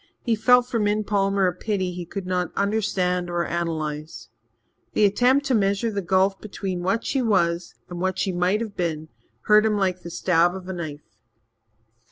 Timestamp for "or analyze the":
3.29-5.05